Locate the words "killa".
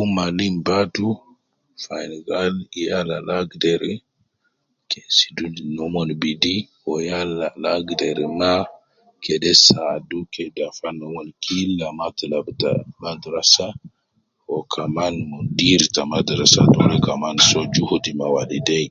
11.44-11.86